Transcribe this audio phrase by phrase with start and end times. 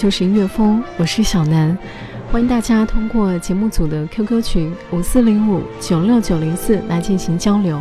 [0.00, 1.76] 就是音乐风，我是小南，
[2.32, 7.78] 欢迎大家通过节目组的 QQ 群五四零五九六九零四来进行交流。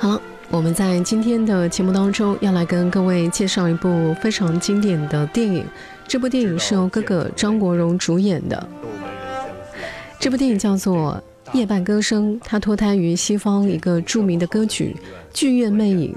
[0.00, 5.64] 好了，我们在今天的节目当中要来跟各位介绍一部非常经典的电影，
[6.08, 8.68] 这部电影是由哥哥张国荣主演的。
[10.18, 11.22] 这部电影叫做
[11.56, 14.96] 《夜半歌声》，它脱胎于西方一个著名的歌曲
[15.32, 16.12] 《剧院魅影》，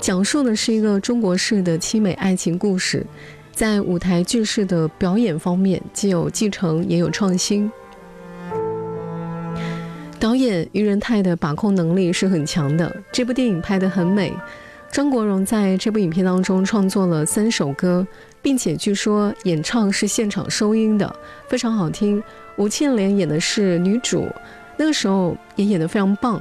[0.00, 3.04] 讲述的是一个中国式的凄美爱情故事。
[3.52, 7.70] 在舞台剧式的表演方面，既有继承，也有创新。
[10.18, 14.32] 导演于仁泰的把控能力是很强的，这部电影拍得很美。
[14.90, 18.06] 张国荣在这部影片当中创作了三首歌，
[18.40, 21.16] 并且据说演唱是现场收音的，
[21.48, 22.22] 非常好听。
[22.56, 24.28] 吴倩莲演的是女主，
[24.76, 26.40] 那个时候也演得非常棒。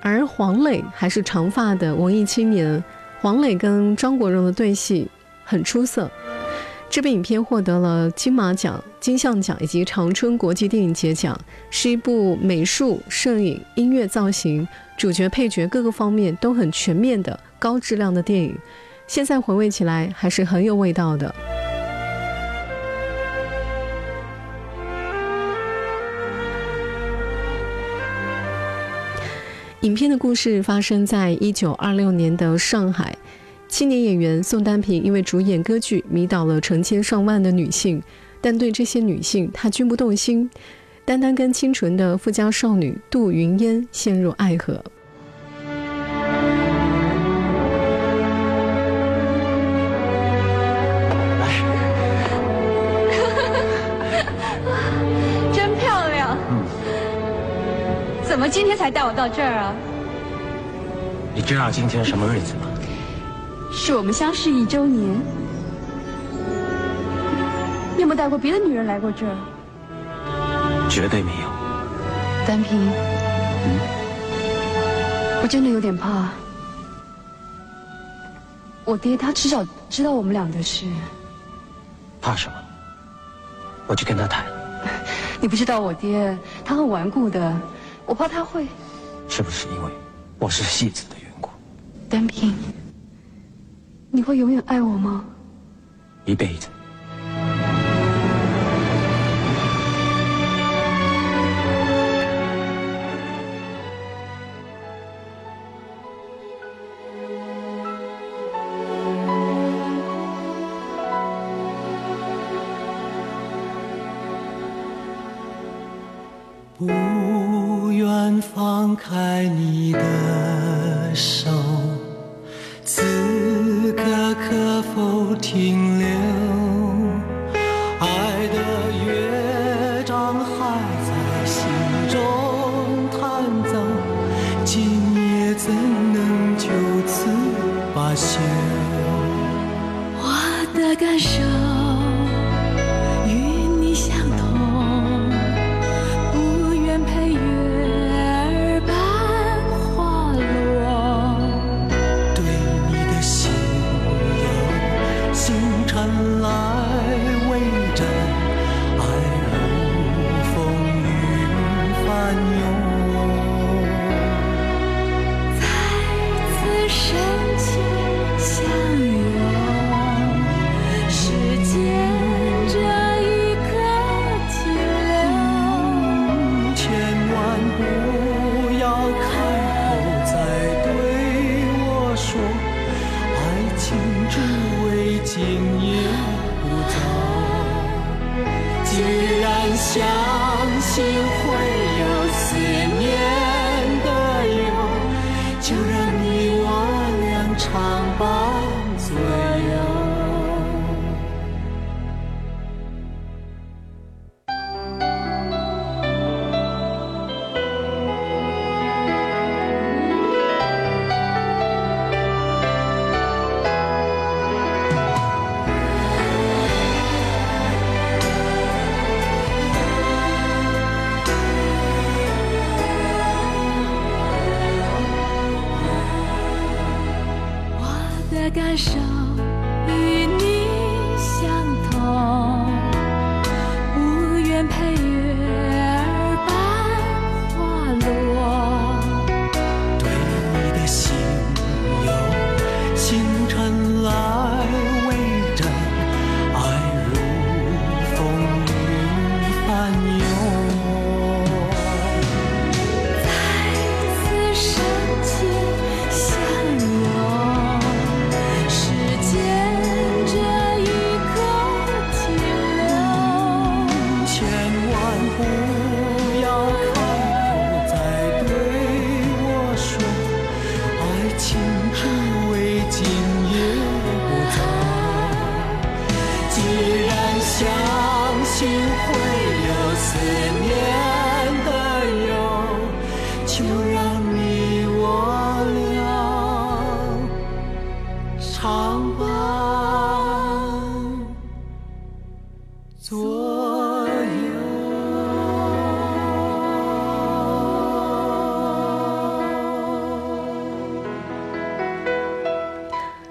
[0.00, 2.82] 而黄磊还是长发的文艺青年，
[3.20, 5.10] 黄磊跟张国荣的对戏
[5.44, 6.10] 很出色。
[6.90, 11.38] 这部影片获得了金马奖、金像奖以及长春国际电影节奖，
[11.70, 18.58] 是一部美术、摄影、音乐造型、主角、配角各个方面都很全面的高质量的电影。
[19.06, 21.32] 现在回味起来还是很有味道的。
[29.82, 33.16] 影片的故事发生在一九二六年的上海。
[33.70, 38.02] 青年演员宋丹萍因为主演歌剧迷倒了成千上万的女性，
[38.40, 40.50] 但对这些女性她均不动心，
[41.04, 44.82] 单单跟清纯的富家少女杜云烟陷入爱河。
[51.40, 51.46] 来，
[55.54, 56.36] 真漂亮。
[56.50, 56.64] 嗯。
[58.24, 59.72] 怎么今天才带我到这儿啊？
[61.34, 62.66] 你知道今天什么日子吗？
[63.82, 65.18] 是我们相识一周年。
[67.96, 69.34] 你有没有带过别的女人来过这儿？
[70.90, 71.48] 绝对没有。
[72.46, 73.80] 丹平，嗯，
[75.42, 76.28] 我真的有点怕。
[78.84, 80.84] 我爹他至少知道我们俩的事。
[82.20, 82.54] 怕什么？
[83.86, 84.44] 我去跟他谈。
[85.40, 86.36] 你不知道我爹，
[86.66, 87.58] 他很顽固的，
[88.04, 88.68] 我怕他会。
[89.26, 89.90] 是不是因为
[90.38, 91.48] 我是戏子的缘故？
[92.10, 92.54] 丹平。
[94.10, 95.24] 你会永远爱我吗？
[96.24, 96.68] 一辈子。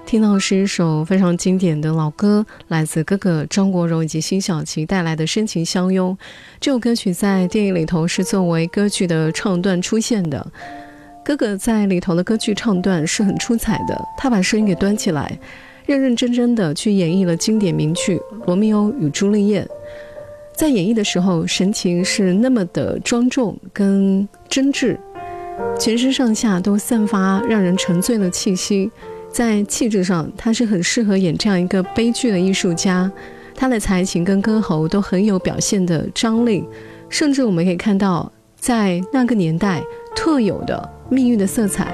[0.09, 6.17] 听到是一首非常经典的老歌，来自哥哥张国荣以及辛晓琪带来的《深情相拥》。
[6.59, 10.43] 这首歌曲在电影里头是作为歌剧的唱段出现的。
[11.23, 15.37] 哥哥在里头的歌剧唱段是很出彩的，他把声音给端起来，
[15.85, 18.17] 认认真真的去演绎了经典名曲
[18.47, 19.61] 《罗密欧与朱丽叶》。
[20.55, 24.97] 在演绎的时候，神情是那么的庄重跟真挚，
[25.79, 28.89] 全身上下都散发让人沉醉的气息。
[29.31, 33.11] 在气质上，他是很适合演这样一个悲剧的艺术家。
[33.55, 36.63] 他的才情跟歌喉都很有表现的张力，
[37.09, 39.83] 甚至我们可以看到，在那个年代
[40.15, 41.93] 特有的命运的色彩。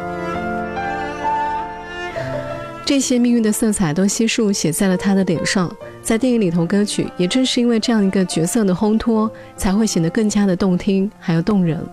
[2.86, 5.76] 这些命运的色彩都悉数写在了他的脸上。
[6.04, 11.84] 在电影里头，歌曲也正是因为这样一个角色的烘托，才会显得更加的动听，还有动人。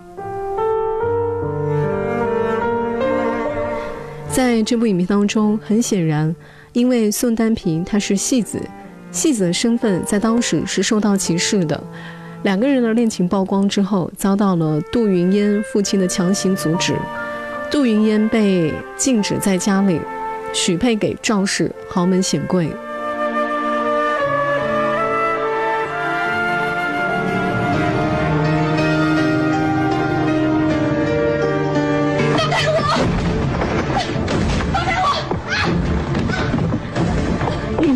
[4.32, 6.34] 在这部影片当中，很显然，
[6.73, 8.58] 因为宋丹萍她是戏子，
[9.11, 11.79] 戏子的身份在当时是受到歧视的。
[12.43, 16.96] 两个人的恋情曝光之后，遭到了杜云烟父亲的强行阻止，
[17.70, 20.00] 杜云烟被禁止在家里，
[20.55, 22.70] 许配给赵氏豪门显贵。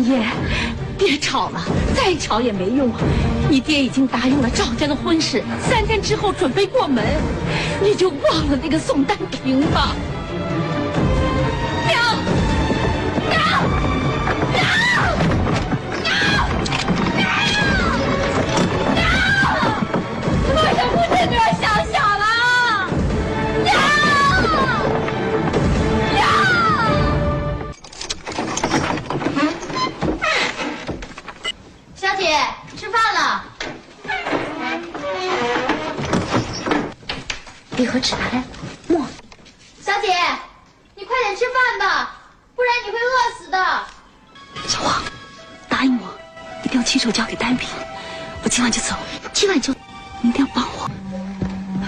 [0.07, 0.25] 爹，
[0.97, 1.61] 别吵了，
[1.93, 2.89] 再吵也没用！
[3.49, 7.03] 你爹已经答应了赵家的婚事，三天之后准备过门，
[7.83, 9.93] 你就忘了那个宋丹萍吧。
[46.63, 47.69] 一定要亲手交给丹平。
[48.43, 48.95] 我今晚就走，
[49.33, 49.73] 今晚就，
[50.21, 50.89] 你一定要帮我。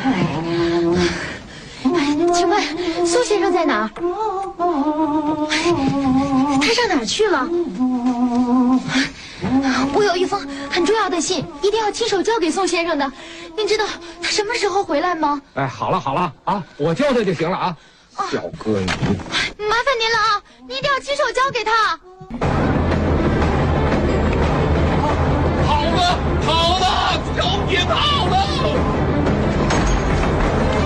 [0.04, 0.26] 哎
[2.34, 3.90] 请问苏先生在哪儿？
[6.62, 7.48] 他上哪儿去了？
[9.94, 13.12] 我有一封很重要的信，一定要亲手交给宋先生的。
[13.58, 13.86] 您知道
[14.22, 15.42] 他什么时候回来吗？
[15.56, 17.76] 哎，好了好了啊，我交代就行了啊。
[18.32, 18.86] 小哥你，
[19.66, 20.42] 麻烦您了啊！
[20.68, 21.98] 你一定要亲手交给他。
[27.70, 27.94] 了，交别跑！
[28.28, 28.36] 了。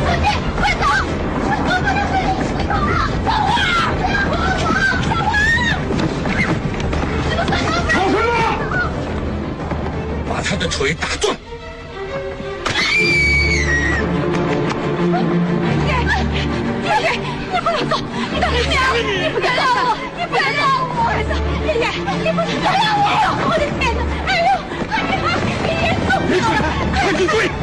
[0.05, 0.27] 小姐，
[0.59, 0.83] 快走！
[1.45, 3.51] 我不能跟你一起走了，小花，
[3.99, 4.33] 小花，
[7.87, 7.95] 跑！
[8.09, 8.75] 什么？
[10.29, 11.23] 把他的腿打断。
[16.83, 17.05] 爷爷，
[17.51, 17.91] 你不能走，
[18.31, 21.31] 你等着娘，你不要我，你不要让我，儿子，
[21.65, 21.85] 爷爷，
[22.23, 22.67] 你不能让
[22.99, 23.03] 我
[27.13, 27.62] 快去追！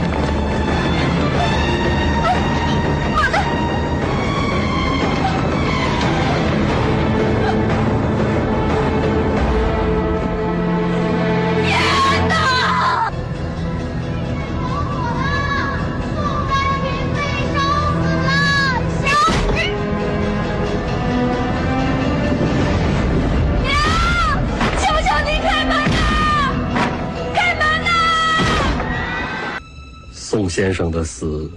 [30.50, 31.48] 先生的死，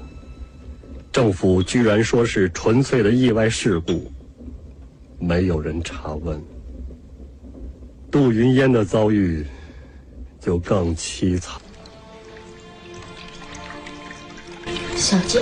[1.11, 4.11] 政府居然说是纯粹的意外事故，
[5.19, 6.39] 没有人查问。
[8.11, 9.43] 杜云烟的遭遇
[10.39, 11.59] 就更凄惨。
[14.95, 15.41] 小姐，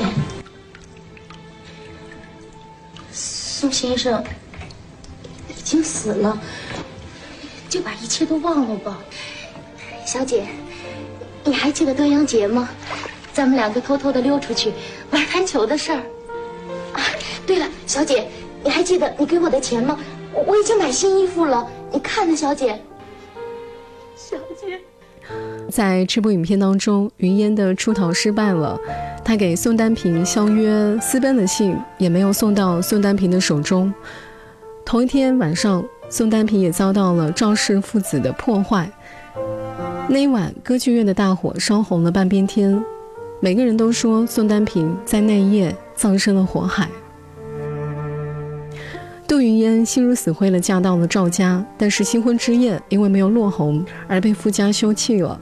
[3.11, 4.23] 宋先生
[5.49, 6.41] 已经死了，
[7.67, 8.97] 就把一切都忘了吧。
[10.05, 10.47] 小姐，
[11.43, 12.69] 你还记得端阳节吗？
[13.33, 14.73] 咱们两个偷偷的溜出去
[15.11, 16.01] 玩弹球的事儿。
[16.93, 17.01] 啊，
[17.45, 18.27] 对了，小姐，
[18.63, 19.97] 你还记得你给我的钱吗？
[20.33, 22.79] 我我已经买新衣服了，你看呢，小姐。
[24.15, 24.79] 小姐，
[25.69, 28.79] 在这部影片当中，云烟的出逃失败了，
[29.23, 33.93] 他给宋丹萍相约私奔的信也没有送到宋丹萍的手中。
[34.85, 38.89] 同一天晚上，宋丹萍也遭到了赵氏父子的破坏。
[40.09, 42.83] 那一晚，歌剧院的大火烧红了半边天，
[43.43, 46.87] 每个人都说宋丹萍在那一夜葬身了火海。
[49.27, 55.39] 杜云烟心如死灰的嫁到了赵家，但是新婚之夜因为没有落红而被夫家休弃了，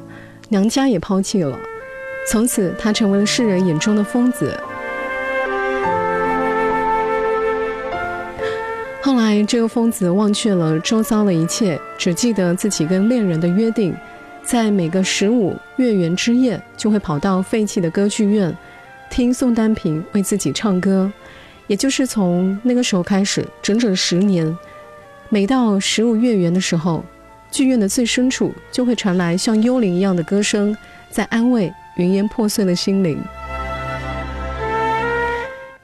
[0.47, 1.59] 娘家也抛弃了，
[2.31, 4.57] 从此她成为了世人眼中的疯子。
[9.01, 13.93] 后来，这个疯子忘却了周遭的一切，只记得自己跟恋人的约定，
[14.49, 18.51] 在每个十五月圆之夜就会跑到废弃的歌剧院，
[19.07, 21.13] 听宋丹萍为自己唱歌。
[21.67, 24.57] 也就是从那个时候开始，整整十年，
[25.29, 27.05] 每到十五月圆的时候，
[27.51, 30.75] 剧院的最深处就会传来像幽灵一样的歌声，
[31.11, 33.21] 在安慰云烟破碎的心灵。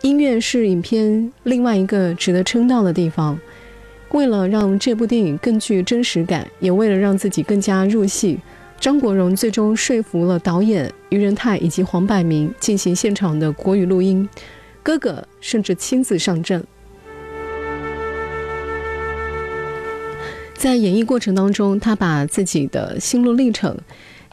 [0.01, 3.39] 音乐是影片另外一个值得称道的地方。
[4.11, 8.39] 为了让这部电影更具真实感，也为了让自己更加入戏，
[8.85, 14.29] 张国荣最终说服了导演于仁泰以及黄百鸣进行现场的国语录音。
[14.83, 16.63] 哥哥甚至亲自上阵，
[20.53, 23.75] 在演绎过程当中，他把自己的心路历程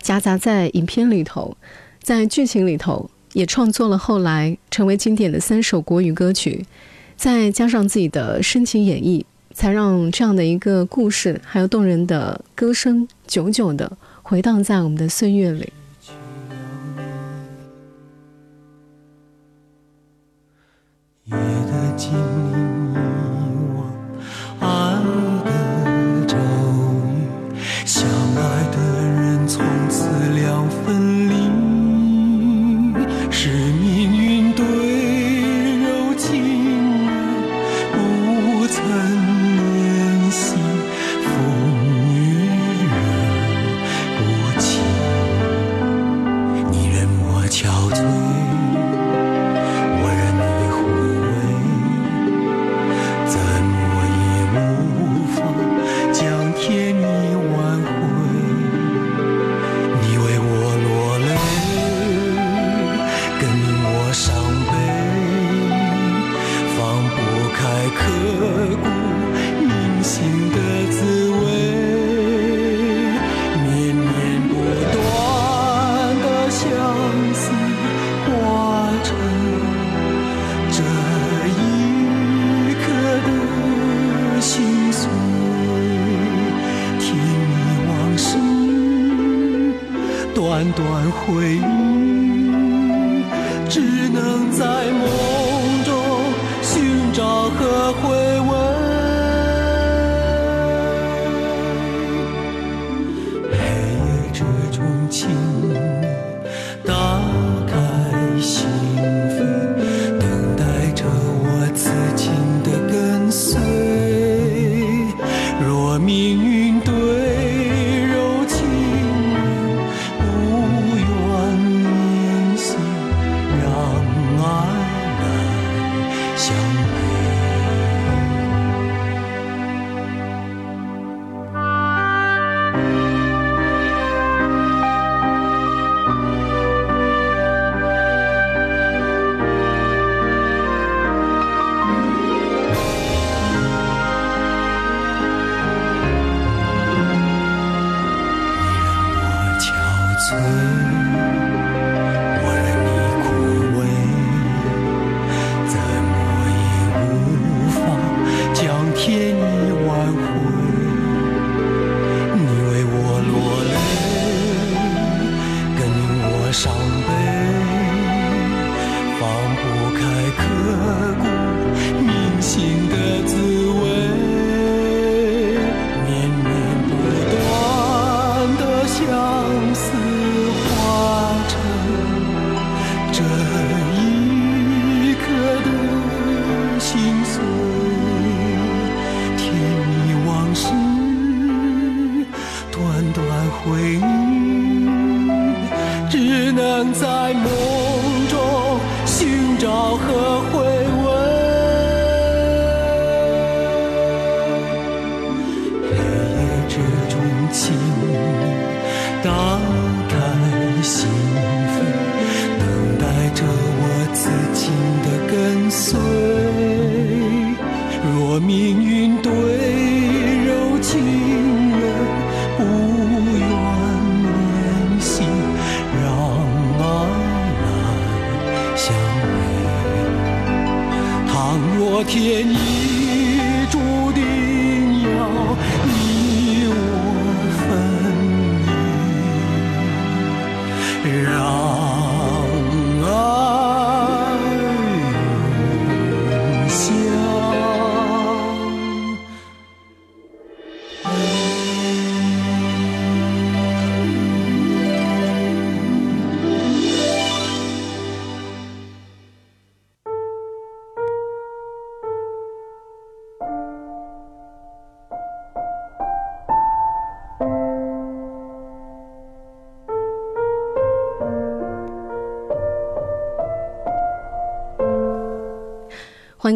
[0.02, 1.56] 夹杂在影片里头，
[2.02, 6.66] 在剧情里头也创作了后来成为经典的三首国语歌曲，
[7.16, 13.90] 再加上自己的深情演绎，才让这样的一个故事还有动人的歌声久久的
[14.22, 15.72] 回荡在我们的岁月里。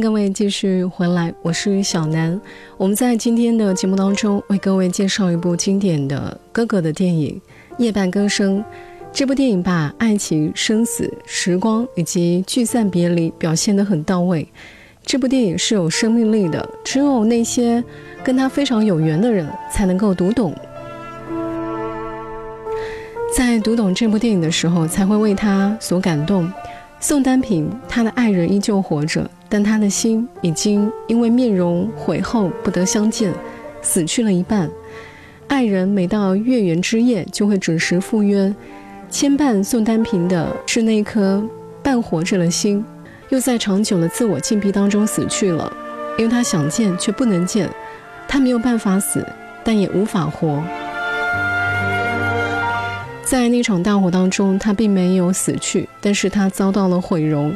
[0.00, 2.38] 各位继续回来，我是小南。
[2.76, 7.40] 我们在今天的节目当中为各位介绍一部经典的哥哥的电影
[7.82, 8.58] 《夜半歌声》。
[9.12, 14.46] 这部电影把爱情、生死、时光以及聚散别离表现得很到位。
[15.02, 17.82] 这部电影是有生命力的，只有那些
[18.22, 20.54] 跟他非常有缘的人才能够读懂。
[23.34, 26.52] 在读懂这部电影的时候，才会为他所感动。
[26.98, 33.32] 宋丹萍，她的爱人依旧活着，但他的心已经因为面容毁后不得相见，
[33.82, 34.68] 死去了一半。
[35.48, 38.52] 爱人每到月圆之夜就会准时赴约，
[39.08, 41.42] 牵绊宋丹萍的是那颗
[41.82, 42.84] 半活着的心，
[43.28, 45.72] 又在长久的自我禁闭当中死去了，
[46.18, 47.70] 因为他想见却不能见，
[48.26, 49.24] 他没有办法死，
[49.62, 50.60] 但也无法活。
[53.22, 57.54] 在那场大火当中，他并没有死去，但是他遭到了毁容。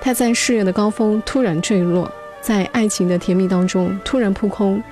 [0.00, 2.10] 他在事业的高峰突然坠落，
[2.40, 4.82] 在爱情的甜蜜当中突然扑空。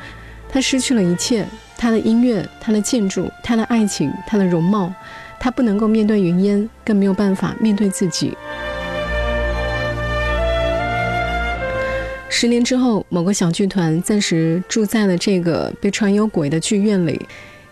[0.50, 4.92] 他失去了一切，他的音乐，他的建筑，他的爱情，他的容貌。
[5.40, 8.36] 他不能够面对云烟，更没有办法面对自己。
[12.28, 17.26] 十年之后，某个小剧团暂时住在了这个被传有鬼的剧院里。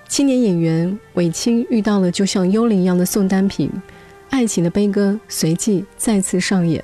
[0.09, 3.68] 青年演员韦青遇到了就像幽灵一样的宋丹萍，
[4.31, 6.83] 爱情的悲歌随即再次上演。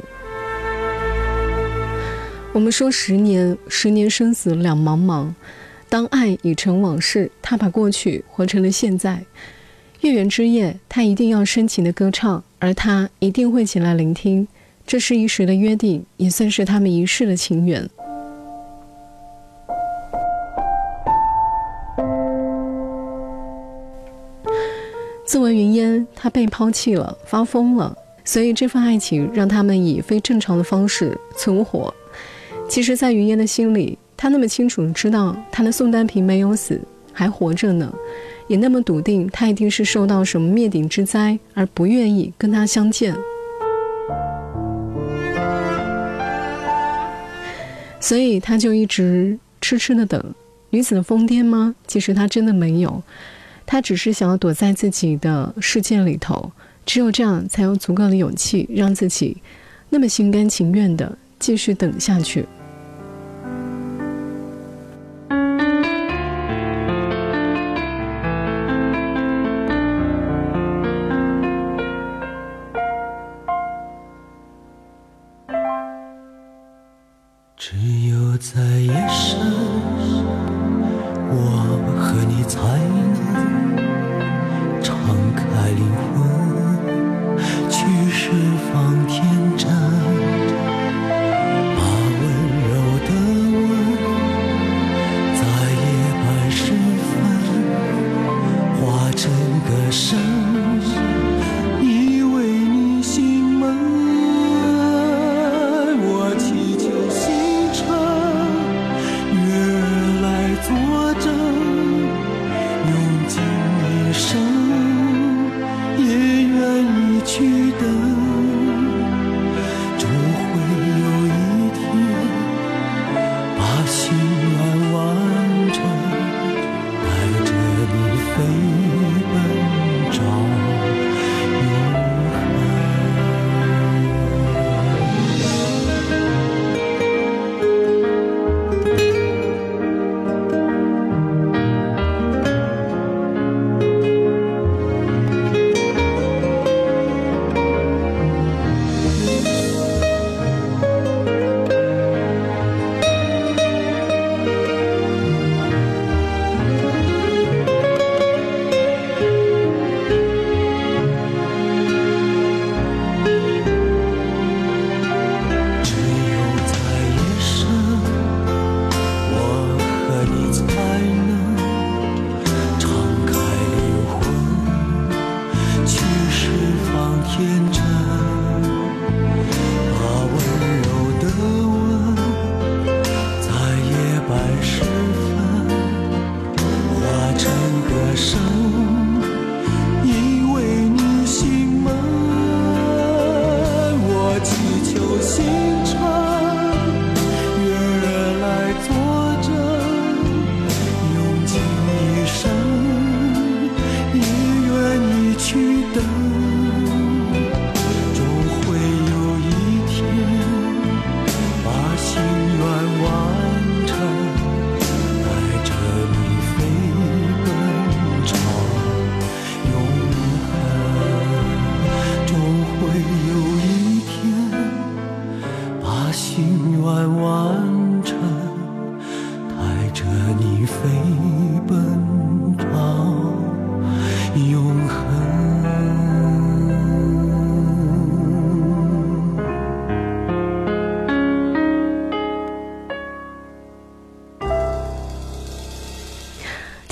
[2.55, 5.33] 我们说十年，十年生死两茫茫，
[5.89, 9.25] 当爱已成往事，他把过去活成了现在。
[10.03, 14.47] 月圆之夜，他一定要深情的歌唱，而他一定会前来聆听。
[14.87, 17.89] 这是一时的约定，也算是他们一世的情缘。
[25.27, 31.95] 作为云烟，他被抛弃了，发疯了，所以这份爱情让他们以非正常的方式存活。
[32.73, 36.81] 其实，在云烟的心里，他那么清楚知道他的宋丹萍没有死，
[37.13, 37.93] 还活着呢，
[38.47, 43.15] 也那么笃定他一定是受到什么灭顶之灾而不愿意跟他相见。
[48.01, 50.35] 所以他就一直痴痴的等。
[50.71, 51.75] 女子的疯癫吗？
[51.87, 53.03] 其实他真的没有。
[53.67, 56.51] 他只是想要躲在自己的世界里头，
[56.87, 59.37] 只有这样才有足够的勇气，让自己
[59.91, 62.47] 那么心甘情愿的继续等下去。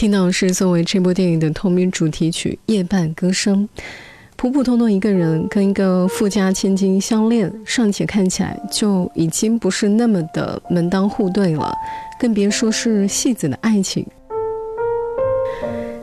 [0.00, 3.68] 听到是作为这部电影的同名主题曲《夜半歌声》。
[4.34, 11.76] 普普通通一个人跟一个富家千金相恋，尚且看起来就已经不是那么的门当户对了，
[12.18, 14.06] 更别说是戏子的爱情。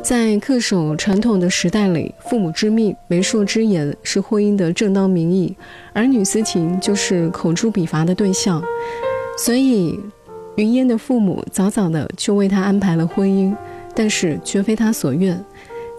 [0.03, 5.57] 在恪守传统的时代里，父母之命、媒妁之言是婚姻的正当名义，
[5.93, 8.63] 儿女私情就是口诛笔伐的对象。
[9.39, 9.99] 所以，
[10.57, 13.55] 云烟的父母早早的就为他安排了婚姻，
[13.97, 15.43] 但是绝非他所愿。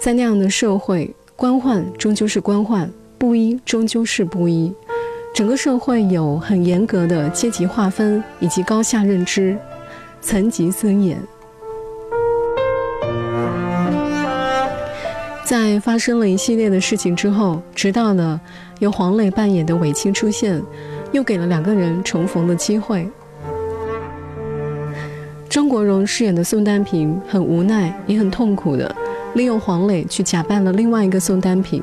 [0.00, 4.72] 在那样的社会，官宦终究是官宦，布衣终究是布衣。
[5.34, 9.58] 整个社会有很严格的阶级划分以及高下认知，
[10.20, 11.20] 层级森严。
[15.44, 18.40] 在发生了一系列的事情之后，直到了
[18.78, 20.62] 由黄磊扮演的韦青出现，
[21.10, 23.08] 又给了两个人重逢的机会。
[25.58, 28.94] 张国荣饰演的宋丹萍很无奈，也很痛苦的
[29.34, 31.82] 利用黄磊去假扮了另外一个宋丹萍，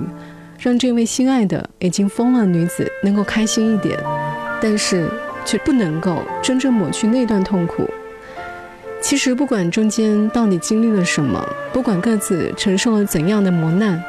[0.57, 3.99] 让这位心爱的已经疯了女子能够开心一点，
[4.61, 5.09] 但是
[5.43, 7.85] 却不能够真正抹去那段痛苦。
[9.01, 14.01] 其实不管中间到底经历了什么，不管各自承受了怎样的磨难，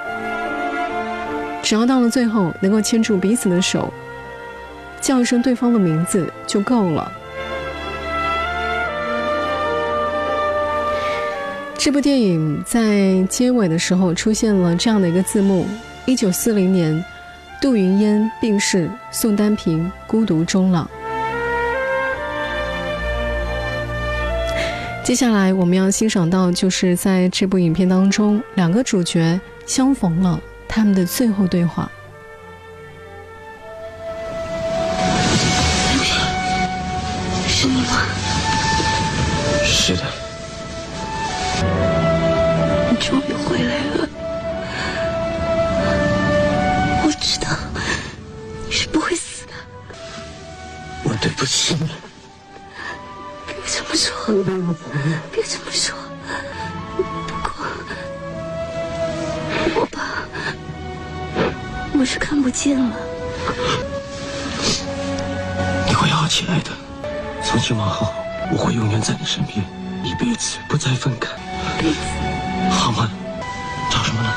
[1.60, 3.92] 只要到了最后能够牵住彼此的手，
[5.00, 7.10] 叫一声对方的名字就够了。
[11.78, 15.66] 这部电影在结尾的时候出现了这样的一个字幕：
[16.04, 17.04] 一九四零年，
[17.60, 20.88] 杜云烟病逝，宋丹萍孤独终老。
[25.04, 31.88] 接下来我们要欣赏到，就是在这部影片当中，两个主角相逢了，他们的最后对话。
[61.94, 62.96] 我我是看不见了。
[65.88, 66.70] 你会好起来的。
[67.42, 68.12] 从今往后，
[68.52, 69.64] 我会永远在你身边，
[70.04, 71.30] 一辈子不再分开，
[71.80, 71.96] 辈子，
[72.70, 73.10] 好吗？
[73.90, 74.28] 找什么呢？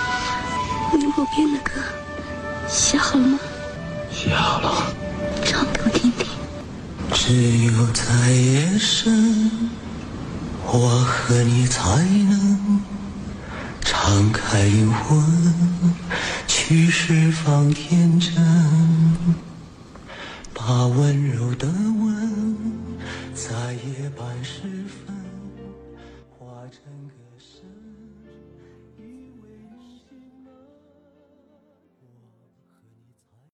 [0.94, 1.82] 你我编的歌
[2.68, 3.40] 写好了吗？
[4.12, 4.94] 写好了。
[5.44, 6.28] 唱给我听听。
[7.14, 9.70] 只有在夜深，
[10.66, 12.79] 我和你才能
[14.12, 15.24] 放开灵魂，
[16.48, 18.34] 去去释放天真，
[20.52, 21.68] 把温柔的